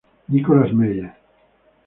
Nicholas 0.33 0.73
Meyer 0.73 1.13